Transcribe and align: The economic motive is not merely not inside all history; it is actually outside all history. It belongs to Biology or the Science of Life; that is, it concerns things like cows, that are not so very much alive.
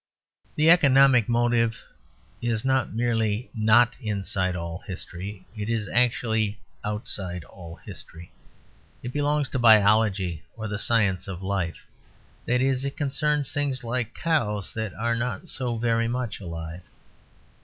The 0.55 0.71
economic 0.71 1.29
motive 1.29 1.77
is 2.41 2.65
not 2.65 2.91
merely 2.91 3.51
not 3.53 3.95
inside 4.01 4.55
all 4.55 4.79
history; 4.87 5.45
it 5.55 5.69
is 5.69 5.87
actually 5.89 6.59
outside 6.83 7.43
all 7.43 7.75
history. 7.75 8.31
It 9.03 9.13
belongs 9.13 9.47
to 9.49 9.59
Biology 9.59 10.41
or 10.57 10.67
the 10.67 10.79
Science 10.79 11.27
of 11.27 11.43
Life; 11.43 11.85
that 12.47 12.61
is, 12.61 12.83
it 12.83 12.97
concerns 12.97 13.53
things 13.53 13.83
like 13.83 14.15
cows, 14.15 14.73
that 14.73 14.95
are 14.95 15.15
not 15.15 15.47
so 15.49 15.77
very 15.77 16.07
much 16.07 16.39
alive. 16.39 16.81